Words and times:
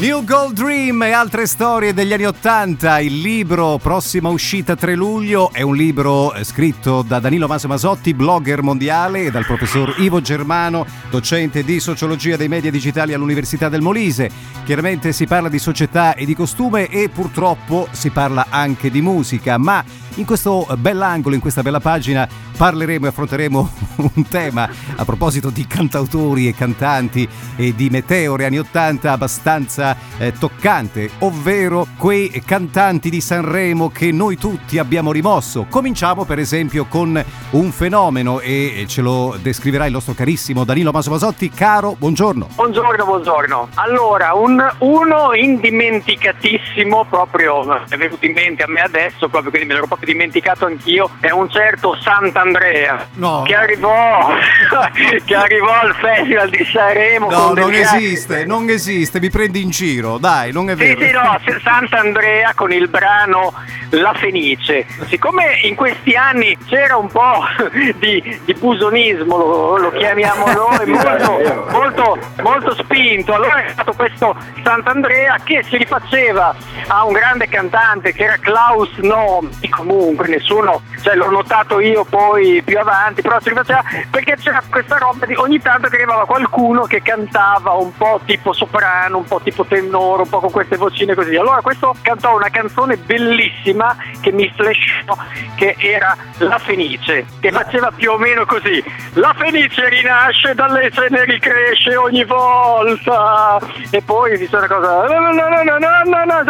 New 0.00 0.24
Gold 0.24 0.54
Dream 0.54 1.04
e 1.04 1.12
altre 1.12 1.46
storie 1.46 1.94
degli 1.94 2.12
anni 2.12 2.26
Ottanta, 2.26 2.98
il 2.98 3.20
libro 3.20 3.78
prossima 3.80 4.28
uscita 4.28 4.74
3 4.74 4.96
luglio 4.96 5.52
è 5.52 5.62
un 5.62 5.76
libro 5.76 6.34
eh, 6.34 6.42
scritto 6.42 7.02
da 7.02 7.20
Danilo 7.20 7.46
Maso 7.46 7.68
Masotti, 7.68 8.12
blogger 8.12 8.60
mondiale 8.60 9.26
e 9.26 9.30
dal 9.30 9.46
professor 9.46 9.94
Ivo 9.98 10.20
Germano, 10.20 10.84
docente 11.08 11.62
di 11.62 11.78
sociologia 11.78 12.36
dei 12.36 12.48
media 12.48 12.72
digitali 12.72 13.14
all'Università 13.14 13.68
del 13.68 13.82
Molise. 13.82 14.28
Chiaramente 14.64 15.12
si 15.12 15.26
parla 15.26 15.48
di 15.48 15.60
società 15.60 16.14
e 16.14 16.24
di 16.24 16.34
costume 16.34 16.88
e 16.88 17.08
purtroppo 17.08 17.86
si 17.92 18.10
parla 18.10 18.46
anche 18.50 18.90
di 18.90 19.00
musica, 19.00 19.58
ma 19.58 19.84
in 20.16 20.24
questo 20.24 20.66
bell'angolo, 20.78 21.34
in 21.34 21.40
questa 21.40 21.62
bella 21.62 21.80
pagina, 21.80 22.28
parleremo 22.56 23.06
e 23.06 23.08
affronteremo 23.08 23.70
un 24.14 24.28
tema 24.28 24.68
a 24.96 25.04
proposito 25.04 25.50
di 25.50 25.66
cantautori 25.66 26.48
e 26.48 26.54
cantanti 26.54 27.28
e 27.56 27.74
di 27.74 27.90
meteore 27.90 28.44
anni 28.44 28.58
80 28.58 29.10
abbastanza 29.10 29.96
eh, 30.18 30.32
toccante, 30.32 31.10
ovvero 31.20 31.86
quei 31.96 32.30
cantanti 32.44 33.10
di 33.10 33.20
Sanremo 33.20 33.90
che 33.90 34.12
noi 34.12 34.36
tutti 34.36 34.78
abbiamo 34.78 35.10
rimosso. 35.10 35.66
Cominciamo 35.68 36.24
per 36.24 36.38
esempio 36.38 36.84
con 36.86 37.22
un 37.50 37.72
fenomeno 37.72 38.40
e 38.40 38.84
ce 38.86 39.00
lo 39.00 39.36
descriverà 39.40 39.86
il 39.86 39.92
nostro 39.92 40.14
carissimo 40.14 40.64
Danilo 40.64 40.92
Masomasotti. 40.92 41.50
Caro, 41.50 41.96
buongiorno. 41.98 42.48
Buongiorno, 42.54 43.04
buongiorno. 43.04 43.68
Allora, 43.74 44.34
un, 44.34 44.64
uno 44.78 45.34
indimenticatissimo, 45.34 47.04
proprio 47.08 47.84
è 47.88 47.96
venuto 47.96 48.24
in 48.24 48.32
mente 48.32 48.62
a 48.62 48.68
me 48.68 48.80
adesso, 48.80 49.28
proprio 49.28 49.50
quindi 49.50 49.68
me 49.68 49.74
l'ero 49.74 49.86
proprio 49.86 50.03
dimenticato 50.04 50.66
anch'io, 50.66 51.10
è 51.20 51.30
un 51.30 51.48
certo 51.50 51.96
Sant'Andrea 52.00 53.06
No. 53.14 53.42
che 53.44 53.54
arrivò 53.54 54.32
che 55.24 55.34
arrivò 55.34 55.72
al 55.72 55.94
Festival 55.96 56.48
di 56.50 56.64
Sanremo 56.64 57.30
No, 57.30 57.52
non 57.52 57.70
carte- 57.70 57.96
esiste, 57.96 58.44
non 58.44 58.68
esiste, 58.68 59.20
mi 59.20 59.30
prendi 59.30 59.62
in 59.62 59.70
giro, 59.70 60.18
dai, 60.18 60.52
non 60.52 60.70
è 60.70 60.76
Sì, 60.76 60.94
vero. 60.94 61.00
sì, 61.00 61.10
no, 61.52 61.58
Sant'Andrea 61.62 62.52
con 62.54 62.72
il 62.72 62.88
brano 62.88 63.52
La 63.90 64.12
Fenice. 64.14 64.86
Siccome 65.06 65.60
in 65.62 65.74
questi 65.74 66.14
anni 66.14 66.56
c'era 66.66 66.96
un 66.96 67.08
po' 67.08 67.44
di, 67.98 68.40
di 68.44 68.54
busonismo, 68.54 69.36
lo, 69.36 69.76
lo 69.78 69.90
chiamiamo 69.92 70.46
noi, 70.52 70.86
molto, 70.86 71.68
molto, 71.70 72.18
molto 72.42 72.74
spinto, 72.74 73.34
allora 73.34 73.64
è 73.64 73.70
stato 73.70 73.92
questo 73.92 74.34
Sant'Andrea 74.62 75.36
che 75.44 75.62
si 75.68 75.76
rifaceva 75.76 76.54
a 76.88 77.04
un 77.04 77.12
grande 77.12 77.48
cantante 77.48 78.12
che 78.12 78.24
era 78.24 78.36
Klaus 78.38 78.90
Nomi, 78.98 79.50
comunque 79.96 80.28
nessuno, 80.28 80.82
cioè 81.02 81.14
l'ho 81.14 81.30
notato 81.30 81.80
io 81.80 82.04
poi 82.04 82.62
più 82.64 82.78
avanti, 82.78 83.22
però 83.22 83.38
si 83.40 83.50
faceva 83.50 83.82
perché 84.10 84.36
c'era 84.36 84.62
questa 84.68 84.98
roba 84.98 85.26
di 85.26 85.34
ogni 85.34 85.60
tanto 85.60 85.88
che 85.88 85.96
arrivava 85.96 86.26
qualcuno 86.26 86.82
che 86.82 87.02
cantava 87.02 87.72
un 87.72 87.94
po' 87.96 88.20
tipo 88.24 88.52
soprano, 88.52 89.18
un 89.18 89.24
po' 89.24 89.40
tipo 89.42 89.64
tenore, 89.64 90.22
un 90.22 90.28
po' 90.28 90.40
con 90.40 90.50
queste 90.50 90.76
vocine 90.76 91.14
così. 91.14 91.36
Allora 91.36 91.60
questo 91.60 91.94
cantò 92.02 92.34
una 92.34 92.50
canzone 92.50 92.96
bellissima 92.96 93.96
che 94.20 94.32
mi 94.32 94.50
slashò, 94.56 95.16
che 95.56 95.76
era 95.78 96.16
La 96.38 96.58
Fenice, 96.58 97.26
che 97.40 97.50
faceva 97.50 97.90
più 97.94 98.12
o 98.12 98.18
meno 98.18 98.44
così. 98.44 98.82
La 99.14 99.34
Fenice 99.36 99.88
rinasce 99.88 100.54
dalle 100.54 100.90
se 100.92 101.06
ne 101.10 101.24
ricresce 101.24 101.96
ogni 101.96 102.24
volta. 102.24 103.60
E 103.90 104.02
poi 104.02 104.36
dice 104.38 104.56
una 104.56 104.66
cosa... 104.66 105.06
No, 105.06 105.18
no, 105.20 105.32
no, 105.32 105.48
no, 105.48 105.62
no, 105.62 106.24
no. 106.24 106.42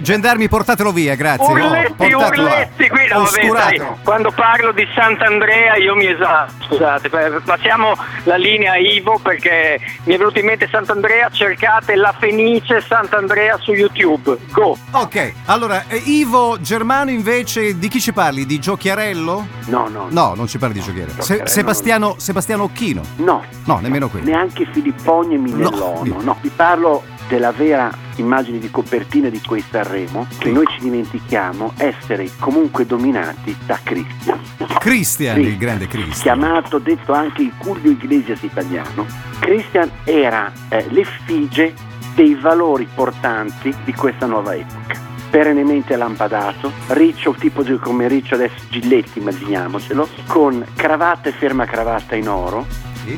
gendarmi, 0.00 0.48
portatelo 0.48 0.92
via, 0.92 1.14
grazie. 1.14 1.46
no 1.54 1.73
Urletti, 1.74 2.08
No, 2.14 2.26
urletti, 2.26 2.88
qui 2.88 3.06
no, 3.10 3.18
vabbè, 3.24 3.58
sai, 3.60 3.80
quando 4.02 4.30
parlo 4.30 4.72
di 4.72 4.86
Sant'Andrea 4.94 5.76
io 5.76 5.94
mi 5.94 6.06
esatto, 6.06 6.52
scusate, 6.64 7.08
passiamo 7.44 7.92
la 8.24 8.36
linea 8.36 8.76
Ivo 8.76 9.18
perché 9.22 9.78
mi 10.04 10.14
è 10.14 10.18
venuto 10.18 10.38
in 10.38 10.46
mente 10.46 10.68
Sant'Andrea, 10.70 11.28
cercate 11.30 11.94
La 11.96 12.14
Fenice 12.18 12.80
Sant'Andrea 12.80 13.58
su 13.58 13.72
YouTube, 13.72 14.36
go! 14.52 14.76
Ok, 14.92 15.32
allora, 15.46 15.84
eh, 15.88 15.96
Ivo 16.04 16.58
Germano 16.60 17.10
invece 17.10 17.78
di 17.78 17.88
chi 17.88 18.00
ci 18.00 18.12
parli? 18.12 18.46
Di 18.46 18.58
Giochiarello? 18.58 19.46
No, 19.66 19.88
no, 19.88 20.06
No, 20.10 20.34
non 20.34 20.46
ci 20.46 20.58
parli 20.58 20.74
di 20.74 20.80
Giochiarello. 20.80 21.22
Se- 21.22 21.42
Sebastiano, 21.46 22.14
Sebastiano 22.18 22.64
Occhino? 22.64 23.02
no, 23.16 23.44
No, 23.64 23.78
nemmeno 23.80 24.08
quello. 24.08 24.26
neanche 24.26 24.66
Filipponi 24.70 25.34
e 25.34 25.38
Minellono, 25.38 26.02
no. 26.22 26.36
Vi 26.40 26.50
parlo 26.54 27.02
della 27.28 27.52
vera 27.52 27.90
immagine 28.20 28.58
di 28.58 28.70
copertina 28.70 29.28
di 29.28 29.40
quei 29.40 29.64
Sanremo, 29.68 30.26
che 30.38 30.50
noi 30.50 30.66
ci 30.66 30.80
dimentichiamo 30.80 31.72
essere 31.76 32.28
comunque 32.38 32.86
dominati 32.86 33.56
da 33.66 33.78
Cristian, 33.82 34.40
Christian, 34.78 35.36
Sì. 35.36 35.40
il 35.42 35.56
grande 35.58 35.86
Christian. 35.86 36.38
chiamato, 36.38 36.78
detto 36.78 37.12
anche 37.12 37.42
il 37.42 37.52
Julio 37.60 37.90
Iglesias 37.90 38.42
italiano. 38.42 39.06
Christian 39.40 39.90
era 40.04 40.52
eh, 40.68 40.86
l'effigie 40.90 41.74
dei 42.14 42.34
valori 42.34 42.86
portanti 42.94 43.74
di 43.84 43.92
questa 43.92 44.26
nuova 44.26 44.54
epoca. 44.54 45.02
Perennemente 45.30 45.96
lampadato, 45.96 46.70
riccio 46.88 47.32
tipo 47.32 47.64
come 47.80 48.06
riccio 48.06 48.34
adesso 48.36 48.54
Giletti, 48.68 49.18
immaginiamocelo, 49.18 50.08
con 50.28 50.64
cravatta 50.76 51.28
e 51.28 51.32
ferma 51.32 51.64
cravatta 51.64 52.14
in 52.14 52.28
oro, 52.28 52.64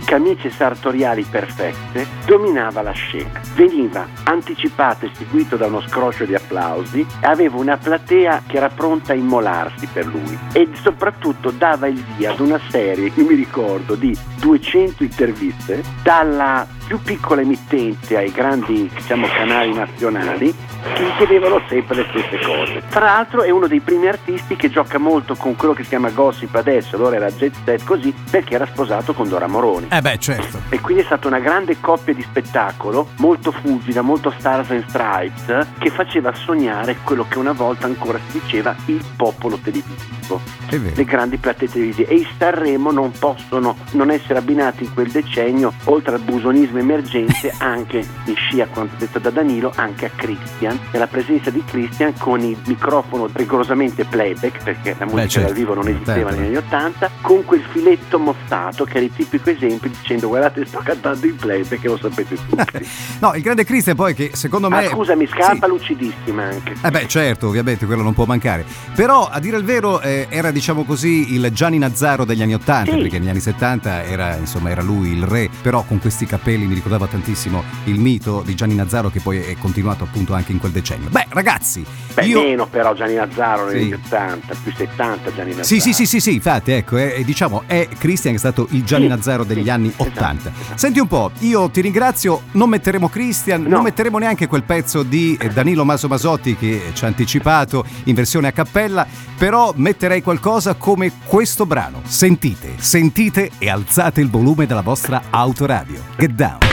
Camicie 0.04 0.50
sartoriali 0.50 1.22
perfette, 1.22 2.06
dominava 2.26 2.82
la 2.82 2.92
scena. 2.92 3.40
Veniva 3.54 4.06
anticipato 4.24 5.06
e 5.06 5.10
seguito 5.14 5.56
da 5.56 5.66
uno 5.66 5.80
scroscio 5.80 6.24
di 6.24 6.34
applausi 6.34 7.06
aveva 7.20 7.56
una 7.56 7.76
platea 7.76 8.42
che 8.46 8.56
era 8.56 8.68
pronta 8.68 9.12
a 9.12 9.16
immolarsi 9.16 9.86
per 9.86 10.06
lui 10.06 10.38
e 10.52 10.68
soprattutto 10.80 11.50
dava 11.50 11.86
il 11.86 12.02
via 12.16 12.32
ad 12.32 12.40
una 12.40 12.60
serie, 12.68 13.12
io 13.14 13.24
mi 13.24 13.34
ricordo, 13.34 13.94
di 13.94 14.16
200 14.40 15.02
interviste 15.02 15.82
dalla 16.02 16.66
più 16.86 17.00
piccola 17.02 17.40
emittente 17.40 18.16
ai 18.16 18.30
grandi 18.30 18.88
diciamo, 18.94 19.26
canali 19.26 19.74
nazionali 19.74 20.54
che 20.94 21.02
gli 21.02 21.16
chiedevano 21.16 21.60
sempre 21.68 21.96
le 21.96 22.06
stesse 22.10 22.38
cose. 22.44 22.82
Tra 22.88 23.04
l'altro 23.04 23.42
è 23.42 23.50
uno 23.50 23.66
dei 23.66 23.80
primi 23.80 24.06
artisti 24.06 24.54
che 24.56 24.70
gioca 24.70 24.98
molto 24.98 25.34
con 25.34 25.56
quello 25.56 25.74
che 25.74 25.82
si 25.82 25.88
chiama 25.88 26.10
gossip 26.10 26.54
adesso, 26.54 26.96
allora 26.96 27.16
era 27.16 27.30
jet 27.30 27.54
set 27.64 27.84
così, 27.84 28.14
perché 28.30 28.54
era 28.54 28.66
sposato 28.66 29.12
con 29.12 29.28
Dora 29.28 29.48
Moroni. 29.48 29.88
Eh 29.90 30.00
beh, 30.00 30.18
certo. 30.18 30.60
E 30.68 30.80
quindi 30.80 31.02
è 31.02 31.06
stata 31.06 31.26
una 31.26 31.40
grande 31.40 31.80
coppia 31.80 32.14
di 32.14 32.22
spettacolo, 32.22 33.08
molto 33.16 33.50
fulgida, 33.50 34.02
molto 34.02 34.32
Stars 34.38 34.70
and 34.70 34.86
Stripes, 34.86 35.66
che 35.78 35.90
faceva 35.90 36.32
sognare 36.34 36.98
quello 37.02 37.26
che 37.28 37.38
una 37.38 37.52
volta 37.52 37.86
ancora 37.86 38.18
si 38.28 38.38
diceva 38.40 38.74
il 38.86 39.04
popolo 39.16 39.58
televisivo, 39.58 40.40
le 40.68 41.04
grandi 41.04 41.36
platee 41.36 41.68
televisive. 41.68 42.08
E 42.08 42.14
i 42.14 42.28
Sanremo 42.38 42.90
non 42.92 43.10
possono 43.10 43.76
non 43.92 44.10
essere 44.10 44.38
abbinati 44.38 44.84
in 44.84 44.94
quel 44.94 45.10
decennio, 45.10 45.72
oltre 45.84 46.14
al 46.14 46.20
busonismo 46.20 46.75
emergente, 46.80 47.52
anche 47.58 48.04
in 48.24 48.34
scia, 48.36 48.66
quanto 48.66 48.94
detto 48.98 49.18
da 49.18 49.30
Danilo, 49.30 49.72
anche 49.74 50.06
a 50.06 50.10
Christian, 50.14 50.78
e 50.90 50.98
la 50.98 51.06
presenza 51.06 51.50
di 51.50 51.62
Christian 51.64 52.14
con 52.18 52.40
il 52.40 52.56
microfono 52.66 53.28
rigorosamente 53.32 54.04
playback, 54.04 54.62
perché 54.62 54.94
la 54.98 55.04
musica 55.04 55.26
certo. 55.28 55.48
dal 55.48 55.56
vivo 55.56 55.74
non 55.74 55.88
esisteva 55.88 56.30
Certo. 56.30 56.34
negli 56.36 56.46
anni 56.56 56.56
80, 56.66 57.10
con 57.20 57.44
quel 57.44 57.62
filetto 57.72 58.18
mozzato 58.18 58.84
che 58.84 58.96
era 58.96 59.04
il 59.06 59.12
tipico 59.14 59.50
esempio 59.50 59.90
dicendo 59.90 60.28
guardate 60.28 60.64
sto 60.66 60.80
cantando 60.82 61.26
in 61.26 61.36
playback 61.36 61.84
e 61.84 61.88
lo 61.88 61.96
sapete 61.98 62.34
tutti. 62.34 62.64
No, 63.18 63.32
il 63.34 63.40
grande 63.42 63.64
Christian 63.64 63.96
poi 63.96 64.14
che 64.14 64.30
secondo 64.34 64.68
me... 64.68 64.84
ah, 64.86 64.88
scusami, 64.90 65.26
scarpa 65.26 65.66
Sì. 65.66 65.72
lucidissima 65.72 66.44
anche. 66.44 66.74
Eh 66.82 66.90
beh, 66.90 67.06
certo, 67.08 67.48
ovviamente 67.48 67.86
quello 67.86 68.02
non 68.02 68.12
può 68.14 68.24
mancare. 68.26 68.64
Però, 68.94 69.26
a 69.30 69.40
dire 69.40 69.56
il 69.56 69.64
vero, 69.64 70.00
eh, 70.00 70.26
era 70.28 70.50
diciamo 70.50 70.84
così 70.84 71.34
il 71.34 71.48
Gianni 71.52 71.78
Nazzaro 71.78 72.24
degli 72.24 72.42
anni 72.42 72.54
Ottanta, 72.54 72.92
Sì. 72.92 72.98
perché 72.98 73.18
negli 73.18 73.28
anni 73.30 73.40
70 73.40 74.04
era, 74.04 74.36
insomma, 74.36 74.70
era 74.70 74.82
lui 74.82 75.12
il 75.12 75.24
re, 75.24 75.48
però 75.62 75.82
con 75.84 75.98
questi 75.98 76.26
capelli 76.26 76.65
mi 76.66 76.74
ricordava 76.74 77.06
tantissimo 77.06 77.62
il 77.84 77.98
mito 77.98 78.42
di 78.44 78.54
Gianni 78.54 78.74
Nazzaro 78.74 79.10
che 79.10 79.20
poi 79.20 79.38
è 79.38 79.56
continuato 79.58 80.04
appunto 80.04 80.34
anche 80.34 80.52
in 80.52 80.58
quel 80.58 80.72
decennio. 80.72 81.08
Beh, 81.10 81.26
ragazzi, 81.30 81.84
Beh, 82.14 82.24
io... 82.26 82.40
meno 82.42 82.66
però 82.66 82.94
Gianni 82.94 83.14
Nazzaro 83.14 83.66
negli 83.70 83.86
Sì. 83.88 83.92
80, 84.06 84.54
più 84.62 84.72
70 84.74 85.34
Gianni 85.34 85.48
Nazzaro. 85.50 85.64
Sì, 85.66 85.80
sì, 85.80 85.92
sì, 85.92 86.06
sì, 86.06 86.20
sì, 86.20 86.34
infatti, 86.34 86.72
ecco, 86.72 86.96
eh, 86.96 87.22
diciamo, 87.24 87.62
è 87.66 87.88
Christian 87.98 88.32
che 88.32 88.38
è 88.38 88.40
stato 88.40 88.66
il 88.70 88.84
Gianni 88.84 89.04
Sì, 89.04 89.08
Nazzaro 89.10 89.44
degli 89.44 89.62
sì, 89.64 89.70
anni 89.70 89.88
esatto, 89.88 90.02
80. 90.10 90.50
esatto. 90.60 90.78
Senti 90.78 90.98
un 91.00 91.06
po', 91.06 91.30
io 91.40 91.68
ti 91.70 91.80
ringrazio, 91.80 92.42
non 92.52 92.68
metteremo 92.68 93.08
Christian, 93.08 93.62
No. 93.62 93.68
non 93.68 93.82
metteremo 93.84 94.18
neanche 94.18 94.46
quel 94.46 94.62
pezzo 94.64 95.02
di 95.02 95.36
eh, 95.40 95.48
Danilo 95.48 95.84
Maso 95.84 96.08
Masotti 96.08 96.56
che 96.56 96.90
ci 96.92 97.04
ha 97.04 97.06
anticipato 97.06 97.84
in 98.04 98.14
versione 98.14 98.48
a 98.48 98.52
cappella, 98.52 99.06
però 99.36 99.72
metterei 99.76 100.22
qualcosa 100.22 100.74
come 100.74 101.12
questo 101.24 101.66
brano. 101.66 102.00
Sentite, 102.04 102.74
sentite 102.78 103.50
e 103.58 103.68
alzate 103.70 104.20
il 104.20 104.30
volume 104.30 104.66
della 104.66 104.82
vostra 104.82 105.22
autoradio. 105.30 106.02
Get 106.16 106.30
down. 106.30 106.65